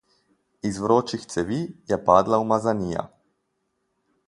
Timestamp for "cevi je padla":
1.33-2.41